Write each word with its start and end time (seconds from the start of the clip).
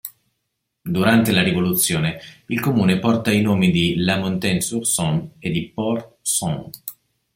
Durante 0.83 1.31
la 1.31 1.43
rivoluzione 1.43 2.19
il 2.47 2.59
comune 2.59 2.97
porta 2.97 3.31
i 3.31 3.39
nomi 3.41 3.69
di 3.69 3.97
"La 3.97 4.17
Montagne-sur-Somme" 4.17 5.33
e 5.37 5.51
di 5.51 5.69
"Port-Somme. 5.69 6.69